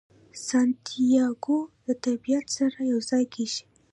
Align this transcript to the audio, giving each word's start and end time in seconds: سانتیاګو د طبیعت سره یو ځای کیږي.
سانتیاګو 0.47 1.59
د 1.85 1.87
طبیعت 2.05 2.45
سره 2.57 2.77
یو 2.91 2.99
ځای 3.09 3.23
کیږي. 3.33 3.63